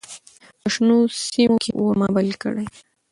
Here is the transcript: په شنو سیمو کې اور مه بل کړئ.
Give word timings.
په 0.61 0.67
شنو 0.73 0.97
سیمو 1.29 1.57
کې 1.63 1.71
اور 1.79 1.93
مه 1.99 2.07
بل 2.15 2.29
کړئ. 2.41 2.65